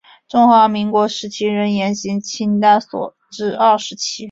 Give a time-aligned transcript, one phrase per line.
[0.27, 4.19] 中华民国时期仍沿袭清代所置二十旗。